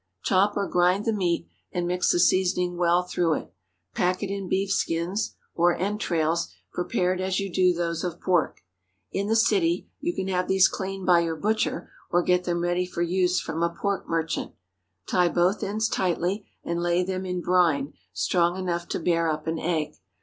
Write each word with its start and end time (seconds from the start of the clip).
Chop 0.23 0.57
or 0.57 0.67
grind 0.67 1.05
the 1.05 1.13
meat, 1.13 1.45
and 1.71 1.85
mix 1.85 2.11
the 2.11 2.19
seasoning 2.19 2.75
well 2.75 3.03
through 3.03 3.35
it. 3.35 3.53
Pack 3.93 4.23
it 4.23 4.33
in 4.33 4.49
beef 4.49 4.71
skins 4.71 5.35
(or 5.53 5.75
entrails) 5.75 6.51
prepared 6.73 7.21
as 7.21 7.39
you 7.39 7.53
do 7.53 7.71
those 7.71 8.03
of 8.03 8.19
pork. 8.19 8.61
In 9.11 9.27
the 9.27 9.35
city, 9.35 9.91
you 9.99 10.15
can 10.15 10.27
have 10.27 10.47
these 10.47 10.67
cleaned 10.67 11.05
by 11.05 11.19
your 11.19 11.35
butcher, 11.35 11.91
or 12.09 12.23
get 12.23 12.45
them 12.45 12.61
ready 12.61 12.87
for 12.87 13.03
use 13.03 13.39
from 13.39 13.61
a 13.61 13.69
pork 13.69 14.09
merchant. 14.09 14.53
Tie 15.07 15.29
both 15.29 15.61
ends 15.61 15.87
tightly, 15.87 16.47
and 16.63 16.81
lay 16.81 17.03
them 17.03 17.23
in 17.23 17.39
brine 17.39 17.93
strong 18.11 18.57
enough 18.57 18.87
to 18.87 18.99
bear 18.99 19.29
up 19.29 19.45
an 19.45 19.59
egg. 19.59 19.97